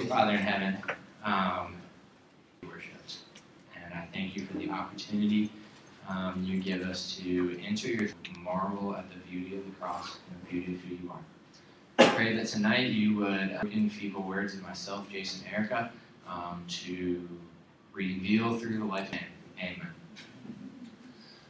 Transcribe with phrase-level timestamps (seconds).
[0.00, 0.78] Holy Father in heaven,
[1.24, 1.76] um,
[2.66, 3.18] worships.
[3.76, 5.50] And I thank you for the opportunity
[6.08, 8.08] um, you give us to enter your
[8.42, 11.20] marvel at the beauty of the cross and the beauty of who you are.
[11.98, 15.90] I pray that tonight you would, in feeble words of myself, Jason, Erica,
[16.26, 17.28] um, to
[17.92, 19.10] reveal through the life.
[19.58, 19.86] Amen.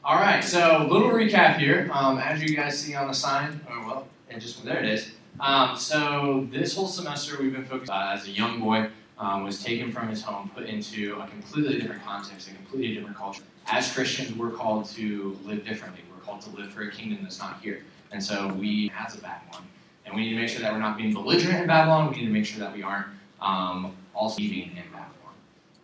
[0.05, 1.89] All right, so a little recap here.
[1.93, 5.13] Um, as you guys see on the sign, oh well, and just there it is.
[5.41, 9.63] Um, so this whole semester we've been focused uh, as a young boy um, was
[9.63, 13.43] taken from his home, put into a completely different context, a completely different culture.
[13.67, 16.03] As Christians, we're called to live differently.
[16.15, 17.83] We're called to live for a kingdom that's not here.
[18.13, 19.65] And so we, as a Babylon,
[20.05, 22.11] and we need to make sure that we're not being belligerent in Babylon.
[22.11, 23.07] We need to make sure that we aren't
[23.41, 25.11] um, also leaving in Babylon.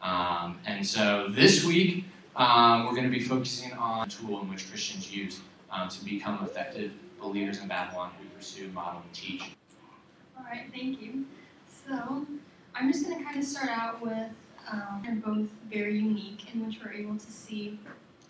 [0.03, 4.51] Um, and so this week, um, we're going to be focusing on a tool in
[4.51, 9.43] which Christians use um, to become effective believers in Babylon who pursue, model, and teach.
[10.37, 11.25] All right, thank you.
[11.87, 12.27] So
[12.75, 14.31] I'm just going to kind of start out with
[14.71, 17.79] um, they're both very unique in which we're able to see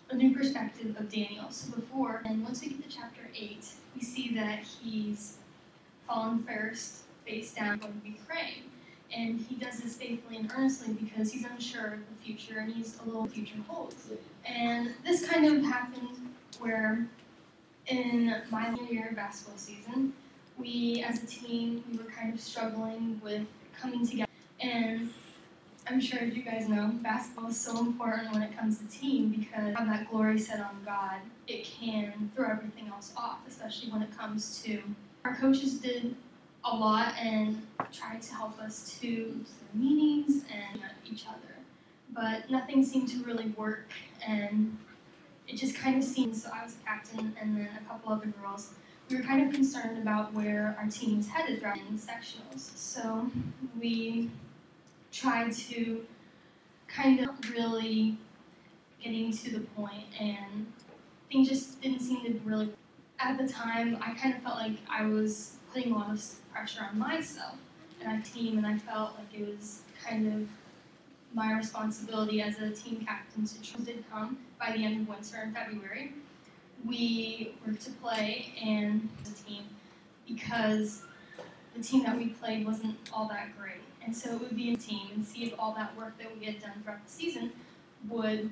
[0.09, 1.49] a new perspective of Daniel.
[1.49, 3.65] So before, and once we get to chapter 8,
[3.95, 5.37] we see that he's
[6.07, 8.63] fallen first, face down, going to be praying.
[9.15, 12.99] And he does this faithfully and earnestly because he's unsure of the future and he's
[12.99, 14.09] a little future holds.
[14.45, 17.07] And this kind of happened where
[17.87, 20.13] in my year basketball season,
[20.57, 23.45] we as a team we were kind of struggling with
[23.79, 24.29] coming together.
[24.59, 25.11] And
[25.87, 29.75] I'm sure you guys know basketball is so important when it comes to team because
[29.75, 34.17] have that glory set on God, it can throw everything else off, especially when it
[34.17, 34.81] comes to
[35.23, 36.15] our coaches did
[36.65, 37.61] a lot and
[37.93, 41.55] tried to help us to the meetings and each other.
[42.13, 43.91] But nothing seemed to really work
[44.25, 44.77] and
[45.47, 48.27] it just kind of seemed so I was a captain and then a couple other
[48.41, 48.73] girls.
[49.09, 52.75] We were kind of concerned about where our team was headed throughout the sectionals.
[52.75, 53.31] So
[53.79, 54.29] we
[55.11, 56.05] tried to
[56.87, 58.17] kind of really
[59.01, 60.67] getting to the point and
[61.31, 62.69] things just didn't seem to really
[63.19, 66.87] at the time I kind of felt like I was putting a lot of pressure
[66.89, 67.55] on myself
[67.99, 70.49] and our team, and I felt like it was kind of
[71.33, 73.83] my responsibility as a team captain to try.
[73.83, 76.13] did come by the end of winter in February.
[76.85, 79.63] We were to play and the team
[80.27, 81.03] because
[81.75, 83.81] the team that we played wasn't all that great.
[84.03, 86.45] And so it would be a team and see if all that work that we
[86.45, 87.51] had done throughout the season
[88.07, 88.51] would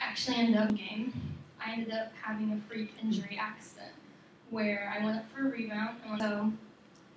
[0.00, 1.12] actually end up in game.
[1.64, 3.92] I ended up having a freak injury accident
[4.50, 5.96] where I went up for a rebound.
[6.06, 6.52] And so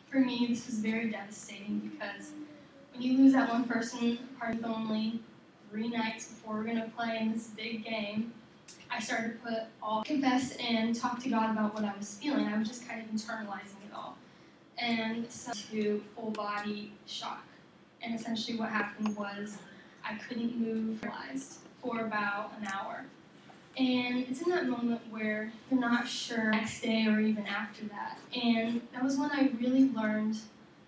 [0.09, 2.31] for me, this was very devastating because
[2.99, 5.19] you lose that one person, part of only
[5.69, 8.33] three nights before we're going to play in this big game,
[8.89, 12.47] I started to put all confess and talk to God about what I was feeling.
[12.47, 14.17] I was just kind of internalizing it all.
[14.77, 17.45] And so to full body shock.
[18.01, 19.57] And essentially what happened was
[20.03, 23.05] I couldn't move realized for about an hour.
[23.77, 28.19] And it's in that moment where you're not sure next day or even after that.
[28.33, 30.37] And that was when I really learned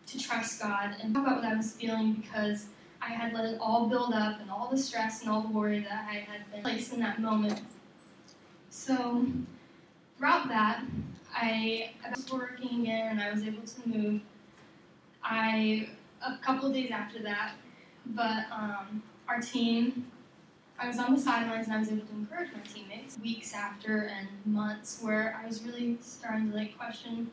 [0.08, 2.68] to trust God and talk about what I was feeling because
[3.02, 5.80] I had let it all build up and all the stress and all the worry
[5.80, 7.62] that I had been placed in that moment.
[8.70, 9.26] So
[10.18, 10.84] throughout that,
[11.34, 14.22] I, I was working again and I was able to move.
[15.24, 15.90] I
[16.26, 17.54] a couple of days after that,
[18.06, 20.08] but um, our team
[20.80, 24.12] I was on the sidelines and I was able to encourage my teammates weeks after
[24.16, 27.32] and months where I was really starting to like question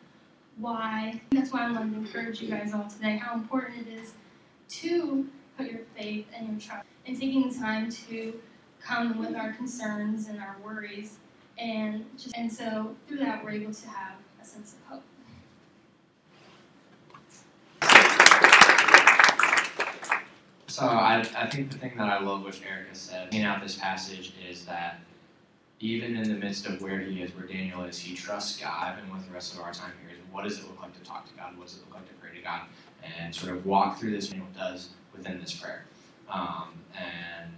[0.59, 1.21] why.
[1.31, 4.13] That's why I wanted to encourage you guys all today how important it is
[4.69, 5.27] to
[5.57, 8.41] put your faith and your trust and taking the time to
[8.81, 11.19] come with our concerns and our worries
[11.59, 15.03] and just and so through that we're able to have a sense of hope.
[20.67, 23.77] So I, I think the thing that I love which Erica said, looking out this
[23.77, 24.99] passage, is that
[25.81, 29.13] even in the midst of where he is, where Daniel is, he trusts God, and
[29.13, 31.27] with the rest of our time here is what does it look like to talk
[31.29, 31.57] to God?
[31.57, 32.63] What does it look like to pray to God?
[33.21, 35.85] And sort of walk through this Daniel does within this prayer.
[36.31, 37.51] Um, and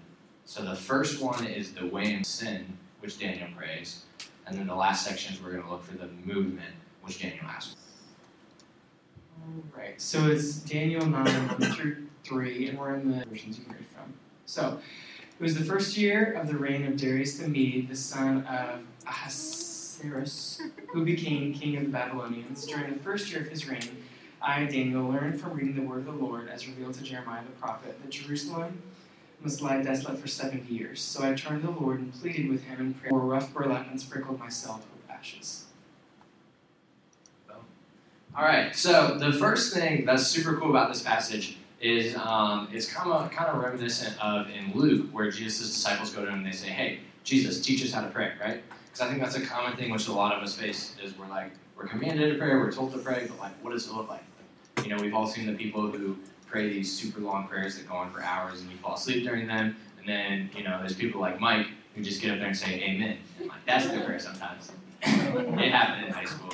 [0.44, 4.04] so the first one is the way in sin, which Daniel prays.
[4.46, 7.44] And then the last section is we're going to look for the movement, which Daniel
[7.46, 7.76] asks.
[9.40, 10.00] All right.
[10.00, 13.86] So it's Daniel 9, 1 through 3, and we're in the versions you can read
[13.86, 14.12] from.
[14.46, 14.80] So,
[15.38, 18.80] it was the first year of the reign of Darius the Mede, the son of
[19.06, 22.66] Ahasuerus, who became king of the Babylonians.
[22.66, 24.04] During the first year of his reign,
[24.40, 27.52] I, Daniel, learned from reading the word of the Lord as revealed to Jeremiah the
[27.60, 28.82] prophet that Jerusalem
[29.42, 31.02] must lie desolate for 70 years.
[31.02, 33.90] So I turned to the Lord and pleaded with him in prayer, wore rough burlap
[33.90, 35.66] and sprinkled myself with ashes.
[38.34, 42.90] All right, so the first thing that's super cool about this passage is um, it's
[42.90, 46.46] kind of kind of reminiscent of in Luke where Jesus' disciples go to him and
[46.46, 48.62] they say, "Hey, Jesus, teach us how to pray," right?
[48.86, 51.28] Because I think that's a common thing which a lot of us face is we're
[51.28, 54.08] like we're commanded to pray, we're told to pray, but like what does it look
[54.08, 54.22] like?
[54.82, 57.94] You know, we've all seen the people who pray these super long prayers that go
[57.94, 61.20] on for hours and you fall asleep during them, and then you know there's people
[61.20, 63.18] like Mike who just get up there and say Amen.
[63.40, 64.72] Like that's the prayer sometimes.
[65.02, 66.52] it happened in high school.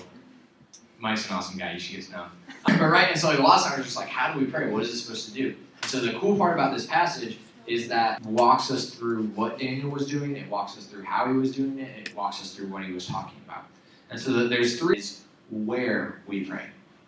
[1.02, 1.72] Mike's an awesome guy.
[1.72, 2.26] You should get to know.
[2.64, 4.70] But right, and so like a lot of times, just like, how do we pray?
[4.70, 5.56] What is this supposed to do?
[5.82, 9.90] And So the cool part about this passage is that walks us through what Daniel
[9.90, 10.36] was doing.
[10.36, 12.08] It walks us through how he was doing it.
[12.08, 13.64] It walks us through what he was talking about.
[14.10, 15.02] And so the, there's three
[15.50, 16.66] where we pray,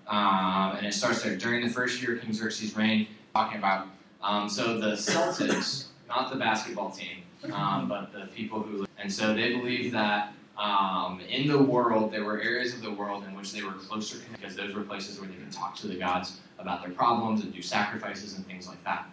[0.09, 3.07] um, and it starts there during the first year of King Xerxes' reign.
[3.33, 3.87] Talking about
[4.23, 9.35] um, so the Celtics, not the basketball team, um, but the people who, and so
[9.35, 13.53] they believe that um, in the world, there were areas of the world in which
[13.53, 16.83] they were closer because those were places where they could talk to the gods about
[16.83, 19.07] their problems and do sacrifices and things like that.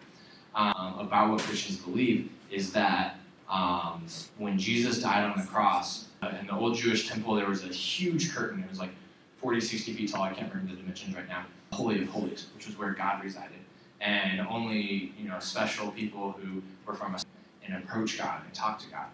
[0.54, 3.18] Um, about what Christians believe is that
[3.50, 4.06] um,
[4.38, 7.70] when Jesus died on the cross, uh, in the old Jewish temple, there was a
[7.70, 8.62] huge curtain.
[8.64, 8.92] It was like
[9.38, 10.24] 40, 60 feet tall.
[10.24, 11.46] I can't remember the dimensions right now.
[11.74, 13.58] Holy of Holies, which was where God resided.
[14.02, 17.20] And only you know special people who were from a
[17.66, 19.08] and approach God and talk to God.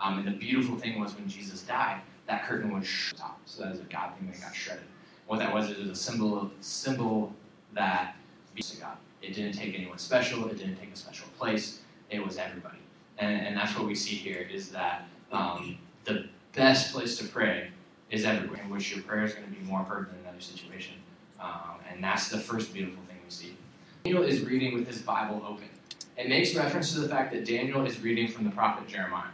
[0.00, 3.38] Um, and the beautiful thing was when Jesus died, that curtain was shut off.
[3.44, 4.84] So that is a God thing that got shredded.
[5.26, 7.34] What that was, it was a symbol of, symbol
[7.74, 8.16] that
[8.56, 8.96] to God.
[9.22, 10.48] It didn't take anyone special.
[10.48, 11.80] It didn't take a special place.
[12.10, 12.78] It was everybody.
[13.18, 17.70] And, and that's what we see here is that um, the best place to pray
[18.10, 20.94] is everywhere, in which your prayer is going to be more heard than another situation.
[21.40, 23.56] Um, and that's the first beautiful thing we see.
[24.04, 25.68] Daniel is reading with his Bible open.
[26.16, 29.30] It makes reference to the fact that Daniel is reading from the prophet Jeremiah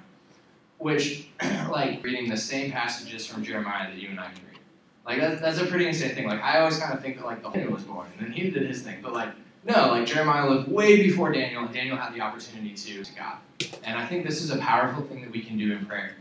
[0.78, 1.28] which
[1.70, 4.60] like reading the same passages from Jeremiah that you and I can read.
[5.06, 6.26] Like that's, that's a pretty insane thing.
[6.26, 8.50] Like I always kind of think that like the Daniel was born and then he
[8.50, 9.30] did his thing, but like
[9.66, 13.38] no, like Jeremiah lived way before Daniel, and Daniel had the opportunity to to God.
[13.82, 16.14] And I think this is a powerful thing that we can do in prayer,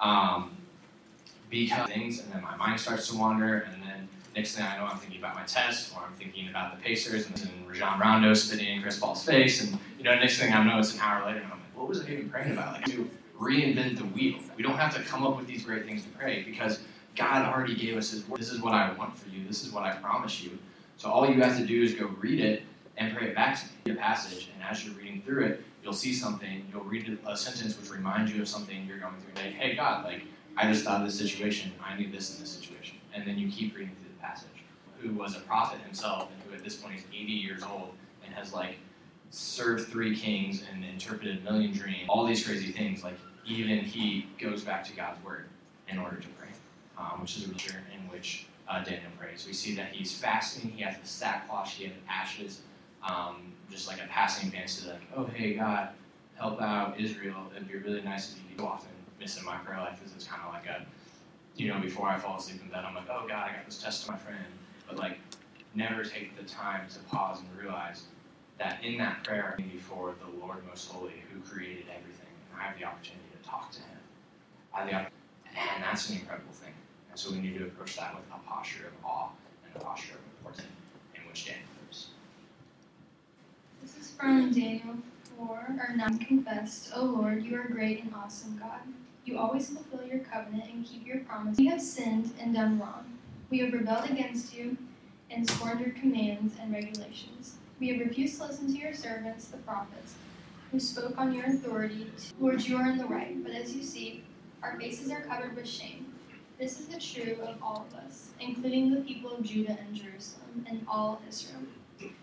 [0.00, 0.56] um,
[1.48, 4.86] because things, and then my mind starts to wander, and then next thing I know,
[4.86, 8.34] I'm thinking about my test, or I'm thinking about the Pacers, and then Rajon Rondo
[8.34, 11.24] spitting in Chris Paul's face, and you know, next thing I know, it's an hour
[11.24, 12.80] later, and I'm like, what was I even praying about?
[12.80, 12.98] Like,
[13.38, 14.38] reinvent the wheel.
[14.56, 16.80] We don't have to come up with these great things to pray because
[17.16, 18.40] God already gave us His word.
[18.40, 19.46] This is what I want for you.
[19.46, 20.58] This is what I promise you.
[20.96, 22.62] So all you have to do is go read it
[22.96, 24.50] and pray it back to the passage.
[24.54, 26.66] And as you're reading through it, you'll see something.
[26.72, 29.42] You'll read a sentence which reminds you of something you're going through.
[29.42, 30.22] Like, hey, God, like
[30.56, 31.72] I just thought of this situation.
[31.82, 32.96] I need this in this situation.
[33.14, 34.48] And then you keep reading through the passage.
[35.00, 37.92] Who was a prophet himself, and who at this point is 80 years old
[38.24, 38.76] and has like
[39.30, 43.04] served three kings and interpreted a million dreams, all these crazy things.
[43.04, 43.16] Like
[43.48, 45.46] even he goes back to God's word
[45.88, 46.48] in order to pray,
[46.98, 49.46] um, which is a picture in which uh, Daniel prays.
[49.46, 52.60] We see that he's fasting, he has the sackcloth, he has ashes,
[53.02, 55.88] um, just like a passing fancy, like, oh, hey, God,
[56.36, 57.50] help out Israel.
[57.54, 60.00] It'd be really nice if you could often miss in my prayer life.
[60.02, 60.84] This is kind of like a,
[61.56, 63.82] you know, before I fall asleep in bed, I'm like, oh, God, I got this
[63.82, 64.38] test to my friend.
[64.86, 65.18] But, like,
[65.74, 68.04] never take the time to pause and realize
[68.58, 72.26] that in that prayer, before the Lord most holy, who created everything,
[72.58, 73.98] I have the opportunity talk to Him.
[74.76, 76.72] And that's an incredible thing.
[77.10, 79.30] And so we need to approach that with a posture of awe
[79.64, 80.68] and a posture of importance
[81.14, 82.08] in which Daniel lives.
[83.82, 84.96] This is from Daniel
[85.36, 88.80] 4, or 9 confessed, O Lord, you are great and awesome God.
[89.24, 91.58] You always fulfill your covenant and keep your promise.
[91.58, 93.18] We have sinned and done wrong.
[93.50, 94.76] We have rebelled against you
[95.30, 97.56] and scorned your commands and regulations.
[97.78, 100.14] We have refused to listen to your servants, the prophets
[100.70, 102.10] who spoke on your authority.
[102.38, 104.24] Lord, you are in the right, but as you see,
[104.62, 106.12] our faces are covered with shame.
[106.58, 110.66] This is the true of all of us, including the people of Judah and Jerusalem
[110.68, 111.62] and all Israel.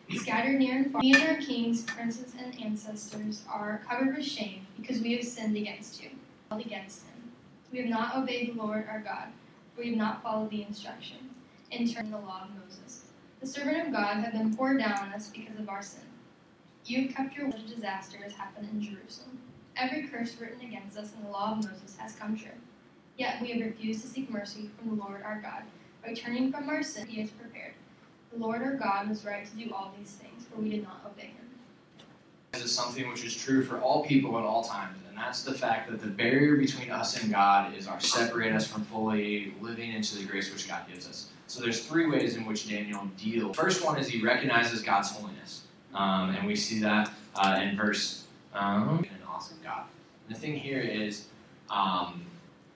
[0.10, 4.68] Scattered near and far, we and our kings, princes, and ancestors are covered with shame
[4.80, 6.10] because we have sinned against you,
[6.52, 7.32] against him.
[7.72, 9.30] We have not obeyed the Lord our God,
[9.78, 11.18] we have not followed the instruction,
[11.72, 13.06] in turn the law of Moses.
[13.42, 16.04] The servant of God had been poured down on us because of our sin.
[16.86, 17.66] You have kept your word.
[17.68, 19.40] Disaster has happened in Jerusalem.
[19.76, 22.52] Every curse written against us in the law of Moses has come true.
[23.18, 25.64] Yet we have refused to seek mercy from the Lord our God.
[26.06, 27.74] By turning from our sin, he has prepared.
[28.32, 31.02] The Lord our God was right to do all these things, for we did not
[31.06, 31.50] obey him.
[32.52, 35.54] This is something which is true for all people at all times, and that's the
[35.54, 39.92] fact that the barrier between us and God is our separate us from fully living
[39.92, 41.30] into the grace which God gives us.
[41.48, 43.56] So there's three ways in which Daniel deals.
[43.56, 45.65] First one is he recognizes God's holiness.
[45.96, 49.84] Um, and we see that uh, in verse um, an awesome God.
[50.28, 51.28] And the thing here is,
[51.70, 52.26] um,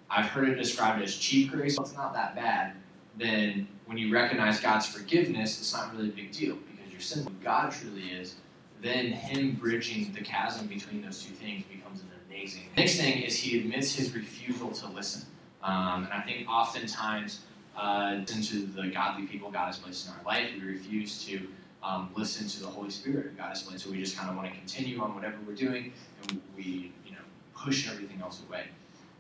[0.09, 1.77] I've heard it described as cheap grace.
[1.77, 2.73] Well, it's not that bad.
[3.17, 7.23] Then when you recognize God's forgiveness, it's not really a big deal because your sin,
[7.23, 8.35] who God truly is,
[8.81, 12.63] then him bridging the chasm between those two things becomes an amazing.
[12.77, 15.23] Next thing is he admits his refusal to listen.
[15.61, 17.41] Um, and I think oftentimes,
[17.75, 21.47] uh, into the godly people God has placed in our life, we refuse to
[21.83, 23.85] um, listen to the Holy Spirit of God placed.
[23.85, 27.11] So we just kind of want to continue on whatever we're doing, and we, you
[27.11, 27.17] know,
[27.55, 28.65] push everything else away.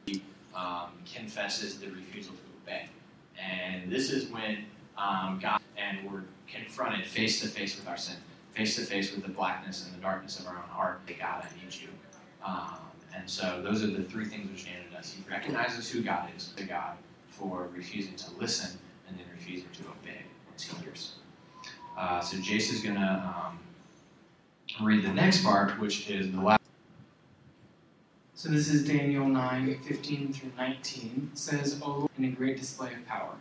[0.05, 0.23] He
[0.55, 2.89] um, confesses the refusal to obey,
[3.41, 4.65] and this is when
[4.97, 8.17] um, God and we're confronted face to face with our sin,
[8.51, 11.01] face to face with the blackness and the darkness of our own heart.
[11.07, 11.87] God, I need you.
[12.45, 12.79] Um,
[13.15, 15.13] and so those are the three things which Daniel does.
[15.13, 16.97] He recognizes who God is, the God,
[17.27, 21.13] for refusing to listen and then refusing to obey once he hears.
[21.99, 23.59] Uh, so Jace is going to um,
[24.81, 26.61] read the next part, which is the last.
[28.35, 31.31] So this is Daniel 9, 15 through 19.
[31.33, 33.33] It says, O Lord, in a great display of power.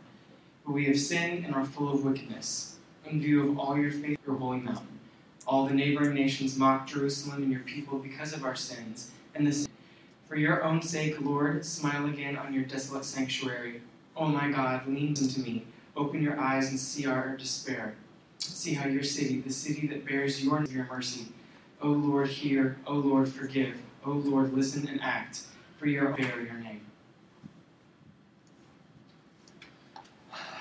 [0.67, 2.79] But we have sinned and are full of wickedness.
[3.07, 4.99] In view of all your faith, your holy mountain.
[5.47, 9.69] All the neighboring nations mock Jerusalem and your people because of our sins and this.
[10.27, 13.83] For your own sake, Lord, smile again on your desolate sanctuary.
[14.17, 15.65] O oh my God, lean into me.
[15.97, 17.95] Open your eyes and see our despair.
[18.39, 21.29] See how your city, the city that bears your, your mercy.
[21.81, 22.79] O Lord, hear.
[22.87, 23.81] O Lord, forgive.
[24.05, 25.43] O Lord, listen and act,
[25.77, 26.81] for your bear your name.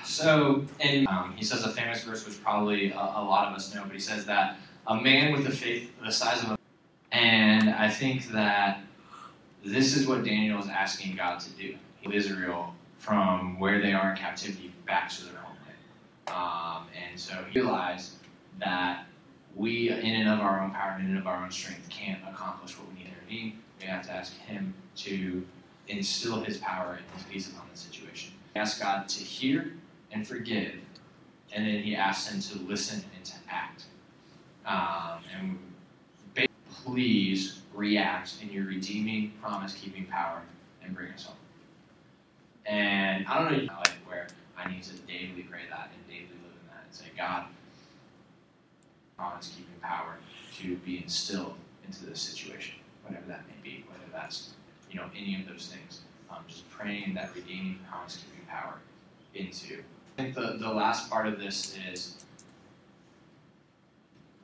[0.04, 3.72] So, and um, he says a famous verse, which probably a, a, lot of us
[3.72, 6.58] know, but he says that a man with a faith the size of a
[7.12, 8.80] and I think that
[9.64, 11.76] this is what Daniel is asking God to do.
[12.10, 15.47] Israel from where they are in captivity back to their homeland.
[16.34, 18.12] Um, and so he realized
[18.58, 19.06] that
[19.54, 22.20] we, in and of our own power and in and of our own strength, can't
[22.28, 23.58] accomplish what we need to intervene.
[23.80, 25.46] We have to ask Him to
[25.88, 28.34] instill His power and His peace upon the situation.
[28.54, 29.72] Asked God to hear
[30.12, 30.74] and forgive,
[31.52, 33.84] and then He asked Him to listen and to act.
[34.66, 35.58] Um, and
[36.84, 40.42] please react in your redeeming, promise-keeping power
[40.82, 41.36] and bring us home.
[42.66, 46.58] And I don't know like where I need to daily pray that and daily live
[46.60, 47.44] in that and say, God,
[49.16, 50.16] promise keeping power
[50.58, 51.54] to be instilled
[51.86, 54.50] into this situation, whatever that may be, whether that's
[54.90, 56.00] you know any of those things.
[56.30, 58.78] Um, just praying that redeeming promise keeping power
[59.34, 59.82] into.
[60.18, 62.24] I think the, the last part of this is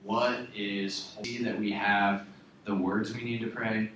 [0.03, 2.27] what is see that we have
[2.65, 3.91] the words we need to pray,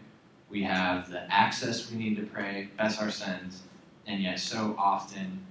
[0.50, 3.62] we have the access we need to pray, confess our sins,
[4.06, 5.46] and yet so often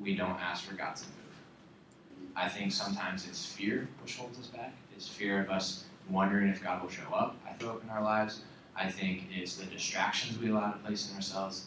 [0.00, 2.34] we don't ask for God to move.
[2.34, 4.72] I think sometimes it's fear which holds us back.
[4.94, 7.36] It's fear of us wondering if God will show up.
[7.46, 8.40] I show up in our lives.
[8.76, 11.66] I think it's the distractions we allow to place in ourselves,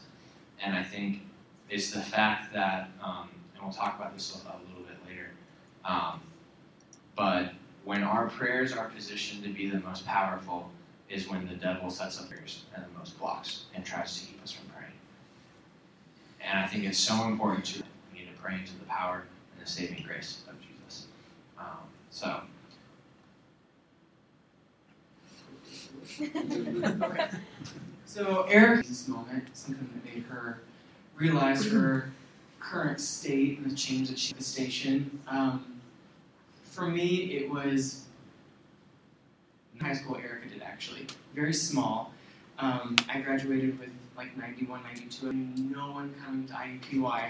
[0.64, 1.22] and I think
[1.70, 5.30] it's the fact that, um, and we'll talk about this a little bit later.
[5.86, 6.22] Um,
[7.16, 10.72] but when our prayers are positioned to be the most powerful,
[11.10, 14.42] is when the devil sets up prayers and the most blocks and tries to keep
[14.42, 14.94] us from praying.
[16.42, 17.84] And I think it's so important to
[18.52, 19.24] need to the power
[19.54, 21.08] and the saving grace of Jesus.
[21.58, 22.42] Um, so.
[28.14, 30.62] So Eric, this moment, something that made her
[31.16, 32.12] realize her
[32.60, 35.20] current state and the change that she station.
[35.28, 35.82] Um,
[36.62, 38.06] for me, it was
[39.82, 40.18] high school.
[40.18, 42.14] Erica did actually very small.
[42.60, 45.30] Um, I graduated with like 91, 92.
[45.30, 47.30] I knew no one coming to IUPUI.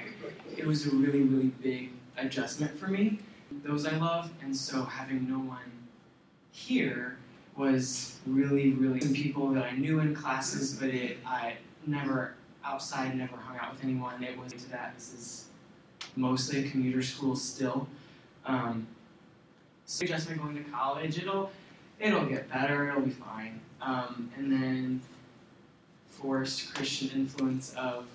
[0.58, 3.20] It was a really, really big adjustment for me.
[3.64, 5.72] Those I love, and so having no one
[6.52, 7.18] here
[7.56, 12.36] was really, really some people that I knew in classes, but it I never
[12.66, 14.24] outside, never hung out with anyone.
[14.24, 14.96] It was to that.
[14.96, 15.46] This is
[16.16, 17.88] mostly a commuter school still.
[18.46, 18.88] Um,
[19.86, 21.52] so adjustment going to college, it'll
[22.00, 22.90] it'll get better.
[22.90, 23.60] It'll be fine.
[23.82, 25.02] Um, and then
[26.22, 28.06] forced Christian influence of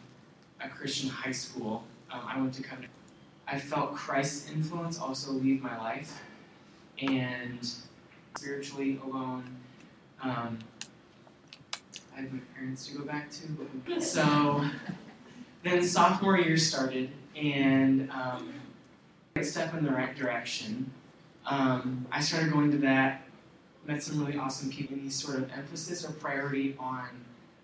[0.60, 1.84] a Christian high school.
[2.10, 2.92] Um, I went to Covenant.
[3.46, 6.20] I felt Christ's influence also leave my life,
[7.00, 7.58] and
[8.36, 9.44] spiritually alone.
[10.22, 10.58] Um,
[12.16, 14.00] I had my parents to go back to.
[14.00, 14.64] So
[15.62, 18.52] then sophomore year started, and um,
[19.42, 20.90] step in the right direction.
[21.46, 23.22] Um, I started going to that
[23.86, 24.96] met some really awesome people.
[25.00, 27.08] Any sort of emphasis or priority on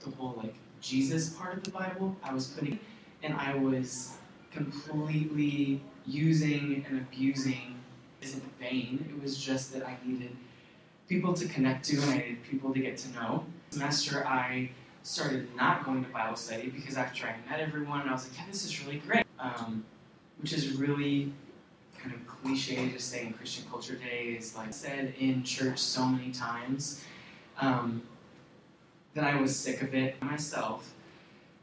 [0.05, 2.79] the whole like Jesus part of the Bible, I was putting,
[3.23, 4.17] and I was
[4.53, 7.81] completely using and abusing
[8.21, 9.05] isn't vain.
[9.09, 10.37] It was just that I needed
[11.09, 13.45] people to connect to and I needed people to get to know.
[13.71, 14.71] Semester I
[15.03, 18.45] started not going to Bible study because after I met everyone, I was like, yeah,
[18.49, 19.85] this is really great, um,
[20.41, 21.33] which is really
[21.99, 26.05] kind of cliche to say in Christian culture today is like said in church so
[26.07, 27.03] many times
[27.61, 28.03] um,
[29.15, 30.93] that I was sick of it myself,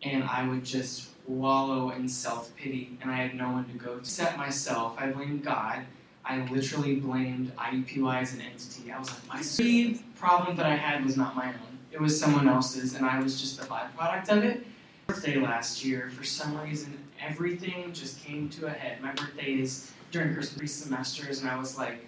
[0.01, 3.95] and I would just wallow in self pity, and I had no one to go
[3.95, 3.99] to.
[3.99, 5.85] Except myself, I blamed God.
[6.23, 8.91] I literally blamed IUPUI as an entity.
[8.91, 11.79] I was like, my problem that I had was not my own.
[11.91, 14.65] It was someone else's, and I was just the byproduct of it.
[15.07, 19.01] Birthday last year, for some reason, everything just came to a head.
[19.01, 22.05] My birthday is during Christmas semesters, and I was like,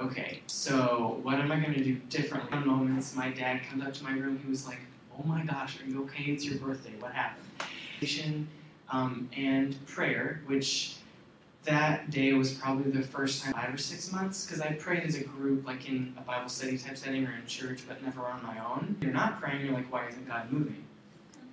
[0.00, 2.50] okay, so what am I going to do differently?
[2.50, 4.40] Some moments, my dad comes up to my room.
[4.42, 4.80] He was like,
[5.18, 6.24] oh my gosh, are you okay?
[6.24, 6.92] It's your birthday.
[6.98, 7.44] What happened?
[8.90, 10.96] Um, and prayer, which
[11.64, 15.14] that day was probably the first time five or six months because I prayed as
[15.14, 18.42] a group, like in a Bible study type setting or in church, but never on
[18.42, 18.96] my own.
[19.00, 20.84] You're not praying, you're like, why isn't God moving?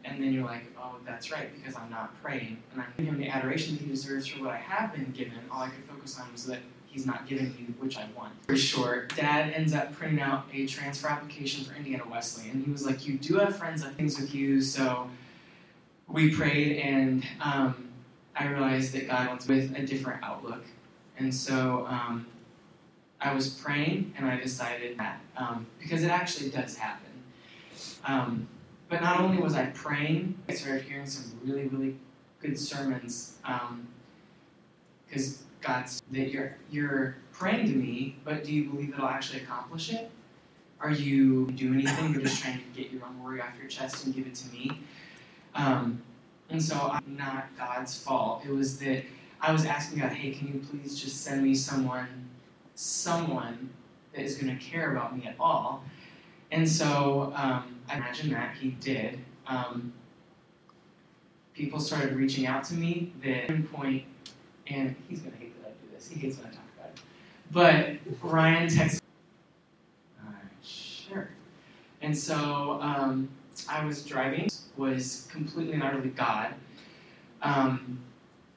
[0.03, 2.61] And then you're like, oh, that's right, because I'm not praying.
[2.73, 5.39] And I'm giving him the adoration he deserves for what I have been given.
[5.51, 6.59] All I could focus on was that
[6.91, 8.33] he's not giving me which I want.
[8.47, 12.49] For short, dad ends up printing out a transfer application for Indiana Wesley.
[12.49, 15.09] And he was like, you do have friends that things with you, so
[16.07, 17.89] we prayed and um,
[18.35, 20.65] I realized that God wants with a different outlook.
[21.17, 22.27] And so um,
[23.21, 27.11] I was praying and I decided that um, because it actually does happen.
[28.05, 28.47] Um,
[28.89, 31.95] but not only was I praying, I started hearing some really, really
[32.41, 33.37] good sermons
[35.07, 39.09] because um, God's that you're you're praying to me, but do you believe that I'll
[39.09, 40.09] actually accomplish it?
[40.79, 42.13] Are you doing anything?
[42.13, 44.49] You're just trying to get your own worry off your chest and give it to
[44.51, 44.81] me.
[45.53, 46.01] Um,
[46.49, 48.43] and so I'm not God's fault.
[48.45, 49.03] It was that
[49.39, 52.29] I was asking God, hey, can you please just send me someone,
[52.75, 53.69] someone
[54.13, 55.83] that is going to care about me at all?
[56.51, 59.19] And so um, I imagine that he did.
[59.47, 59.93] Um,
[61.53, 64.03] people started reaching out to me that point,
[64.67, 65.50] and he's going to hate
[66.09, 67.01] He hates when I talk about it.
[67.51, 69.01] But Ryan texted.
[70.19, 70.31] Uh,
[70.63, 71.29] sure.
[72.01, 73.29] And so um,
[73.69, 76.53] I was driving, was completely and utterly God.
[77.41, 77.99] Um,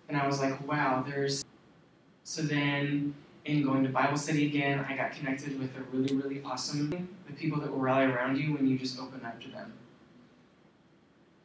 [0.09, 1.45] and I was like, wow, there's.
[2.25, 6.43] So then, in going to Bible study again, I got connected with a really, really
[6.43, 9.73] awesome the people that will rally around you when you just open up to them.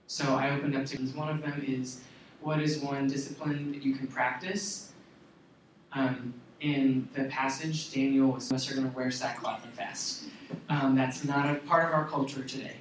[0.08, 2.02] So I opened up to one of them is
[2.42, 4.89] what is one discipline that you can practice?
[5.94, 10.26] Um, in the passage, Daniel was unless you're going to wear sackcloth and fast.
[10.68, 12.76] Um, that's not a part of our culture today.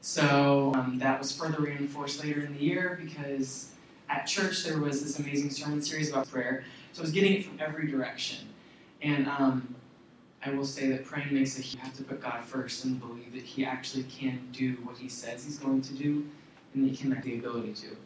[0.00, 3.72] So um, that was further reinforced later in the year because
[4.08, 6.64] at church there was this amazing sermon series about prayer.
[6.92, 8.48] So I was getting it from every direction.
[9.00, 9.74] And um,
[10.44, 13.32] I will say that praying makes it you have to put God first and believe
[13.32, 16.26] that He actually can do what He says He's going to do
[16.74, 17.96] and that He can have the ability to.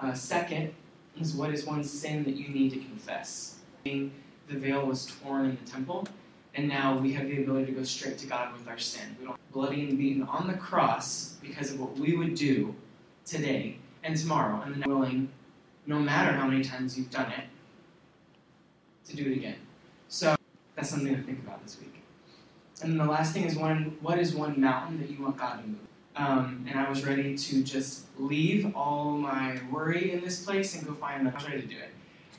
[0.00, 0.74] Uh, second
[1.18, 3.60] is what is one sin that you need to confess?
[3.84, 4.10] The
[4.48, 6.08] veil was torn in the temple
[6.54, 9.16] and now we have the ability to go straight to God with our sin.
[9.18, 12.74] We don't bloody and beaten on the cross because of what we would do
[13.24, 15.30] today and tomorrow, and then willing,
[15.86, 17.46] no matter how many times you've done it,
[19.08, 19.56] to do it again.
[20.08, 20.36] So
[20.76, 22.02] that's something to think about this week.
[22.82, 25.62] And then the last thing is one what is one mountain that you want God
[25.62, 25.78] to move?
[26.16, 30.86] Um, and I was ready to just leave all my worry in this place and
[30.86, 31.36] go find another.
[31.36, 31.90] I was ready to do it.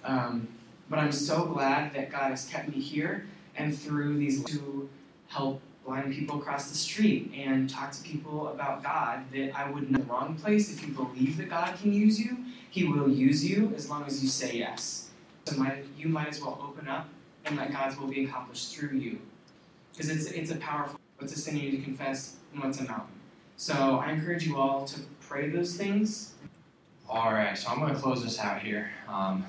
[0.06, 0.48] Um,
[0.90, 4.90] but I'm so glad that God has kept me here and through these to
[5.28, 9.92] help blind people across the street and talk to people about God that I would
[9.92, 10.72] know the wrong place.
[10.72, 12.38] If you believe that God can use you,
[12.70, 15.10] He will use you as long as you say yes.
[15.46, 17.08] So might, you might as well open up
[17.46, 19.20] and let God's will be accomplished through you.
[19.92, 22.84] Because it's, it's a powerful, what's a sin you need to confess and what's a
[22.84, 23.14] mountain.
[23.58, 26.34] So I encourage you all to pray those things.
[27.08, 28.90] All right, so I'm going to close this out here.
[29.08, 29.46] Um,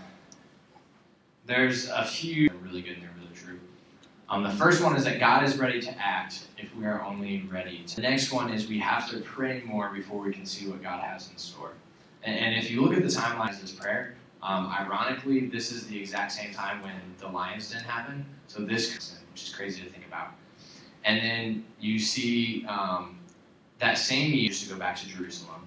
[1.46, 3.58] there's a few really good there really true.
[4.28, 7.46] um, the first one is that God is ready to act if we are only
[7.50, 7.84] ready.
[7.86, 7.96] To.
[7.96, 11.00] The next one is we have to pray more before we can see what God
[11.02, 11.72] has in store.
[12.24, 15.86] And, and if you look at the timeline of this prayer, um, ironically, this is
[15.86, 18.26] the exact same time when the lions didn't happen.
[18.48, 20.32] So this, which is crazy to think about.
[21.04, 23.18] And then you see um,
[23.78, 25.66] that same year to go back to Jerusalem.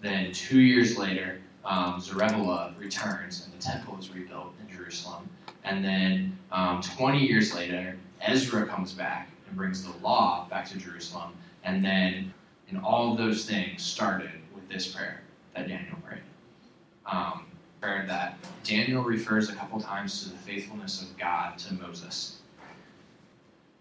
[0.00, 4.52] Then two years later, um, Zerubbabel returns and the temple is rebuilt
[4.84, 5.28] Jerusalem.
[5.64, 10.78] And then um, 20 years later, Ezra comes back and brings the law back to
[10.78, 11.32] Jerusalem.
[11.64, 12.34] And then,
[12.68, 15.22] and all of those things started with this prayer
[15.54, 16.20] that Daniel prayed.
[17.06, 17.46] Um,
[17.80, 22.38] prayer that Daniel refers a couple times to the faithfulness of God to Moses.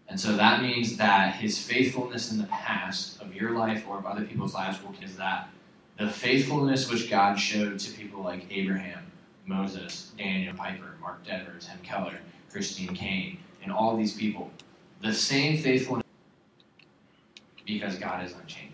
[0.07, 4.05] And so that means that his faithfulness in the past of your life or of
[4.05, 5.49] other people's lives will is that
[5.97, 9.03] the faithfulness which God showed to people like Abraham
[9.45, 12.19] Moses, Daniel Piper, Mark Dever, Tim Keller,
[12.51, 14.51] Christine Caine, and all these people.
[15.01, 16.03] The same faithfulness
[17.65, 18.71] because God is unchanging.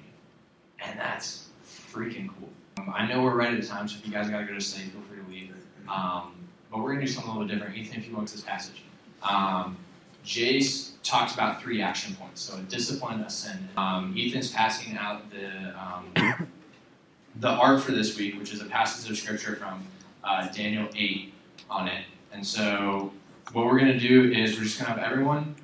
[0.84, 2.50] And that's freaking cool.
[2.80, 4.92] Um, I know we're right at time, so if you guys gotta go to sleep,
[4.92, 5.56] feel free to leave.
[5.90, 6.34] Um,
[6.72, 7.76] but we're gonna do something a little different.
[7.76, 8.84] Ethan, if you at this passage.
[9.24, 9.78] Um,
[10.26, 12.42] Jace talks about three action points.
[12.42, 13.68] So discipline, a sin.
[13.78, 16.48] Um, Ethan's passing out the um,
[17.40, 19.86] the arc for this week, which is a passage of scripture from
[20.30, 21.34] uh, Daniel 8
[21.70, 22.06] on it.
[22.32, 23.12] And so
[23.52, 25.56] what we're going to do is we're just going to have everyone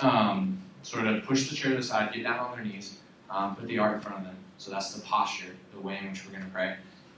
[0.00, 2.98] um, sort of push the chair to the side, get down on their knees,
[3.30, 4.36] um, put the art in front of them.
[4.58, 6.76] So that's the posture, the way in which we're going to pray.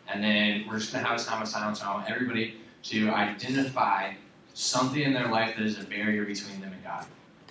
[0.09, 1.83] And then we're just going to have a time of silence.
[1.83, 4.13] I want everybody to identify
[4.53, 7.07] something in their life that is a barrier between them and God.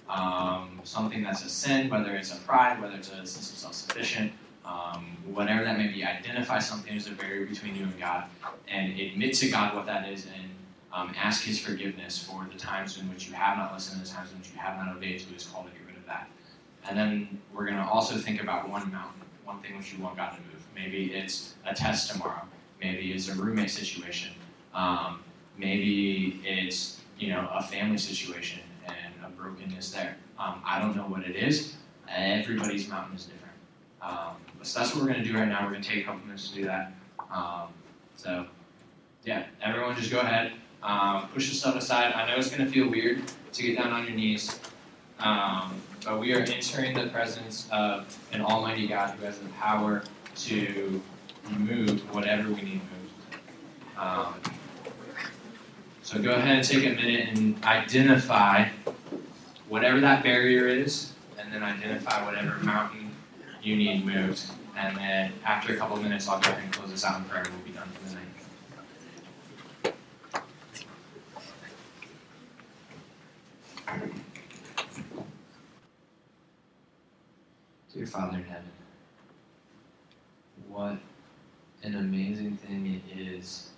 [0.09, 4.31] Um, something that's a sin, whether it's a pride, whether it's a sense of self-sufficient,
[4.67, 6.03] um, whatever that may be.
[6.03, 8.25] Identify something as a barrier between you and God,
[8.67, 10.49] and admit to God what that is, and
[10.93, 14.31] um, ask His forgiveness for the times in which you have not listened, the times
[14.31, 16.27] in which you have not obeyed to His call to get rid of that.
[16.87, 20.17] And then we're going to also think about one mountain, one thing which you want
[20.17, 20.63] God to move.
[20.75, 22.43] Maybe it's a test tomorrow.
[22.81, 24.31] Maybe it's a roommate situation.
[24.73, 25.21] Um,
[25.57, 30.17] maybe it's you know a family situation and a brokenness there.
[30.37, 31.75] Um, I don't know what it is.
[32.07, 33.55] Everybody's mountain is different.
[34.01, 35.63] Um, so that's what we're going to do right now.
[35.65, 36.91] We're going to take a couple minutes to do that.
[37.31, 37.67] Um,
[38.15, 38.45] so
[39.23, 40.53] yeah, everyone just go ahead.
[40.83, 42.13] Um, push the stuff aside.
[42.13, 43.21] I know it's going to feel weird
[43.53, 44.59] to get down on your knees,
[45.19, 45.73] um,
[46.05, 50.03] but we are entering the presence of an Almighty God who has the power
[50.35, 51.01] to
[51.57, 53.97] move whatever we need moved.
[53.97, 54.35] Um,
[56.03, 58.69] so go ahead and take a minute and identify
[59.67, 63.06] whatever that barrier is, and then identify whatever mountain
[63.67, 64.41] you need moved.
[64.77, 67.25] And then after a couple of minutes, I'll go ahead and close this out in
[67.25, 67.43] prayer.
[67.51, 68.23] We'll be done for the night.
[77.93, 78.71] Dear Father in heaven,
[80.69, 80.97] what
[81.83, 83.71] an amazing thing it is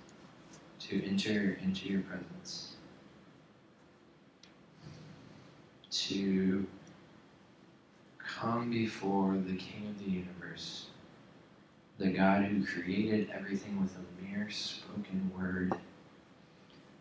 [0.81, 2.75] to enter into your presence,
[5.89, 6.67] to
[8.39, 10.87] come before the King of the universe,
[11.97, 15.73] the God who created everything with a mere spoken word,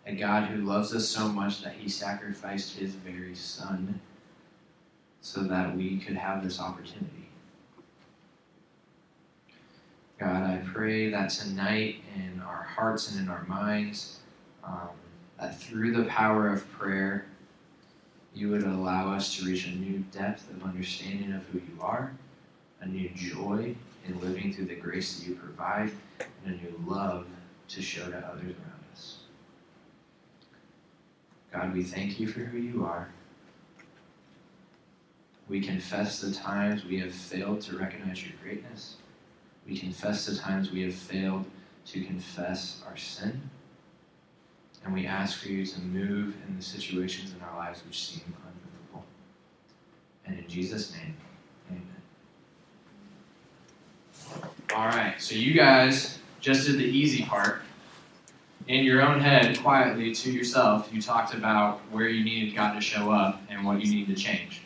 [0.07, 4.01] a God who loves us so much that he sacrificed his very son
[5.20, 7.29] so that we could have this opportunity.
[10.18, 14.18] God, I pray that tonight in our hearts and in our minds,
[14.64, 14.88] um,
[15.38, 17.27] that through the power of prayer,
[18.38, 22.12] you would allow us to reach a new depth of understanding of who you are,
[22.81, 23.74] a new joy
[24.07, 25.90] in living through the grace that you provide,
[26.44, 27.27] and a new love
[27.66, 29.18] to show to others around us.
[31.53, 33.09] God, we thank you for who you are.
[35.48, 38.98] We confess the times we have failed to recognize your greatness.
[39.66, 41.44] We confess the times we have failed
[41.87, 43.51] to confess our sin.
[44.84, 48.22] And we ask for you to move in the situations in our lives which seem
[48.24, 49.04] unmovable.
[50.24, 51.16] And in Jesus' name,
[51.70, 51.82] amen.
[54.74, 57.62] All right, so you guys just did the easy part.
[58.66, 62.80] In your own head, quietly to yourself, you talked about where you needed God to
[62.80, 64.62] show up and what you need to change.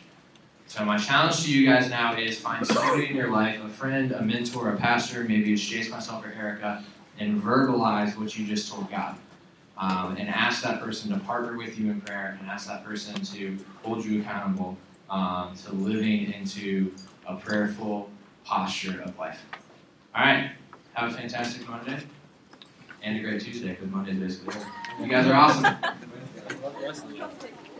[0.67, 4.11] So my challenge to you guys now is find somebody in your life, a friend,
[4.11, 6.83] a mentor, a pastor, maybe it's Jace, myself, or Erica,
[7.19, 9.15] and verbalize what you just told God.
[9.83, 13.15] Um, and ask that person to partner with you in prayer and ask that person
[13.15, 14.77] to hold you accountable
[15.09, 16.93] um, to living into
[17.27, 18.09] a prayerful
[18.45, 19.45] posture of life.
[20.15, 20.51] All right.
[20.93, 22.01] Have a fantastic Monday
[23.01, 24.55] and a great Tuesday because Monday is basically.
[25.01, 25.75] You guys are awesome.